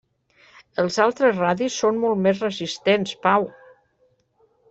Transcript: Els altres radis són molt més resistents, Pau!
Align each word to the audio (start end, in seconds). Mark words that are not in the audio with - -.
Els 0.83 0.95
altres 1.03 1.35
radis 1.41 1.75
són 1.83 2.01
molt 2.05 2.19
més 2.27 2.41
resistents, 2.47 3.13
Pau! 3.27 3.49